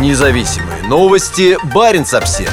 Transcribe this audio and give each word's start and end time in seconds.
Независимые 0.00 0.82
новости. 0.82 1.56
Барин 1.72 2.04
обсерва 2.12 2.52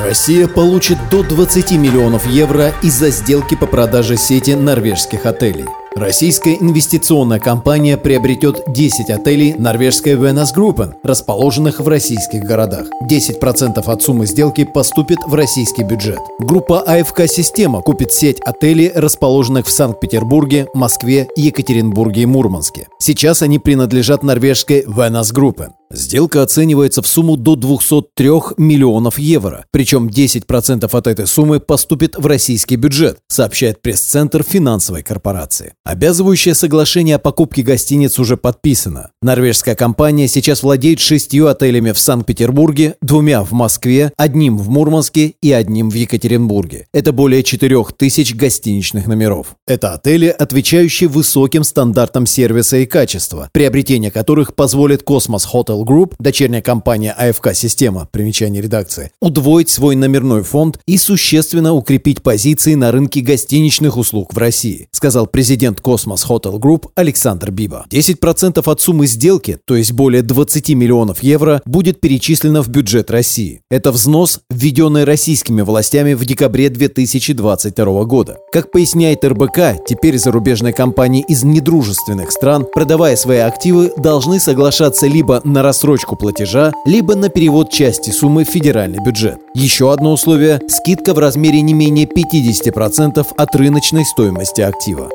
Россия 0.00 0.46
получит 0.46 0.98
до 1.10 1.22
20 1.24 1.72
миллионов 1.72 2.26
евро 2.26 2.72
из-за 2.82 3.10
сделки 3.10 3.56
по 3.56 3.66
продаже 3.66 4.16
сети 4.16 4.52
норвежских 4.52 5.26
отелей. 5.26 5.66
Российская 5.96 6.56
инвестиционная 6.56 7.38
компания 7.38 7.96
приобретет 7.96 8.64
10 8.66 9.10
отелей 9.10 9.54
норвежской 9.54 10.14
Venus 10.14 10.48
Gruppen, 10.52 10.94
расположенных 11.04 11.78
в 11.78 11.86
российских 11.86 12.42
городах. 12.42 12.88
10% 13.08 13.78
от 13.78 14.02
суммы 14.02 14.26
сделки 14.26 14.64
поступит 14.64 15.18
в 15.24 15.34
российский 15.34 15.84
бюджет. 15.84 16.18
Группа 16.40 16.80
АФК 16.80 17.28
«Система» 17.28 17.80
купит 17.80 18.12
сеть 18.12 18.40
отелей, 18.40 18.90
расположенных 18.92 19.66
в 19.66 19.70
Санкт-Петербурге, 19.70 20.66
Москве, 20.74 21.28
Екатеринбурге 21.36 22.22
и 22.22 22.26
Мурманске. 22.26 22.88
Сейчас 22.98 23.42
они 23.42 23.60
принадлежат 23.60 24.24
норвежской 24.24 24.82
Venus 24.82 25.32
Gruppen. 25.32 25.74
Сделка 25.96 26.42
оценивается 26.42 27.02
в 27.02 27.06
сумму 27.06 27.36
до 27.36 27.54
203 27.54 28.28
миллионов 28.56 29.18
евро, 29.18 29.64
причем 29.70 30.08
10% 30.08 30.88
от 30.90 31.06
этой 31.06 31.26
суммы 31.26 31.60
поступит 31.60 32.16
в 32.16 32.26
российский 32.26 32.74
бюджет, 32.76 33.18
сообщает 33.28 33.80
пресс-центр 33.80 34.42
финансовой 34.42 35.02
корпорации. 35.02 35.74
Обязывающее 35.84 36.54
соглашение 36.54 37.16
о 37.16 37.18
покупке 37.20 37.62
гостиниц 37.62 38.18
уже 38.18 38.36
подписано. 38.36 39.10
Норвежская 39.22 39.76
компания 39.76 40.26
сейчас 40.26 40.64
владеет 40.64 40.98
шестью 40.98 41.46
отелями 41.46 41.92
в 41.92 41.98
Санкт-Петербурге, 41.98 42.96
двумя 43.00 43.44
в 43.44 43.52
Москве, 43.52 44.12
одним 44.16 44.58
в 44.58 44.68
Мурманске 44.68 45.34
и 45.40 45.52
одним 45.52 45.90
в 45.90 45.94
Екатеринбурге. 45.94 46.86
Это 46.92 47.12
более 47.12 47.44
4000 47.44 48.34
гостиничных 48.34 49.06
номеров. 49.06 49.54
Это 49.66 49.92
отели, 49.92 50.26
отвечающие 50.26 51.08
высоким 51.08 51.62
стандартам 51.62 52.26
сервиса 52.26 52.78
и 52.78 52.86
качества, 52.86 53.48
приобретение 53.52 54.10
которых 54.10 54.56
позволит 54.56 55.04
Cosmos 55.04 55.46
Hotel 55.52 55.83
Group, 55.84 56.14
дочерняя 56.18 56.62
компания 56.62 57.12
АФК 57.12 57.54
«Система», 57.54 58.08
примечание 58.10 58.62
редакции, 58.62 59.10
удвоить 59.20 59.68
свой 59.68 59.96
номерной 59.96 60.42
фонд 60.42 60.78
и 60.86 60.98
существенно 60.98 61.74
укрепить 61.74 62.22
позиции 62.22 62.74
на 62.74 62.90
рынке 62.92 63.20
гостиничных 63.20 63.96
услуг 63.96 64.34
в 64.34 64.38
России, 64.38 64.88
сказал 64.92 65.26
президент 65.26 65.80
Cosmos 65.80 66.26
Hotel 66.28 66.58
Group 66.58 66.88
Александр 66.94 67.50
Биба. 67.50 67.86
10% 67.90 68.62
от 68.64 68.80
суммы 68.80 69.06
сделки, 69.06 69.58
то 69.64 69.76
есть 69.76 69.92
более 69.92 70.22
20 70.22 70.70
миллионов 70.70 71.22
евро, 71.22 71.62
будет 71.64 72.00
перечислено 72.00 72.62
в 72.62 72.68
бюджет 72.68 73.10
России. 73.10 73.60
Это 73.70 73.92
взнос, 73.92 74.40
введенный 74.50 75.04
российскими 75.04 75.62
властями 75.62 76.14
в 76.14 76.24
декабре 76.24 76.68
2022 76.70 78.04
года. 78.04 78.38
Как 78.52 78.70
поясняет 78.70 79.24
РБК, 79.24 79.84
теперь 79.86 80.18
зарубежные 80.18 80.72
компании 80.72 81.24
из 81.28 81.44
недружественных 81.44 82.30
стран, 82.30 82.66
продавая 82.72 83.16
свои 83.16 83.38
активы, 83.38 83.92
должны 83.96 84.40
соглашаться 84.40 85.06
либо 85.06 85.40
на 85.44 85.62
рассрочку 85.74 86.14
платежа, 86.14 86.72
либо 86.84 87.16
на 87.16 87.28
перевод 87.28 87.72
части 87.72 88.10
суммы 88.10 88.44
в 88.44 88.48
федеральный 88.48 89.00
бюджет. 89.04 89.40
Еще 89.54 89.92
одно 89.92 90.12
условие– 90.12 90.60
скидка 90.68 91.14
в 91.14 91.18
размере 91.18 91.62
не 91.62 91.74
менее 91.74 92.06
50% 92.06 93.26
от 93.36 93.56
рыночной 93.56 94.04
стоимости 94.04 94.60
актива. 94.60 95.10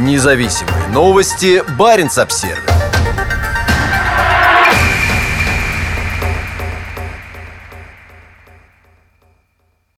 Независимые 0.00 0.88
новости. 0.92 1.62
Барин 1.78 2.08
обсервис 2.16 2.69